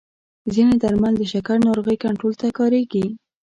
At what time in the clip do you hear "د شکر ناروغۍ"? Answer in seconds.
1.17-1.97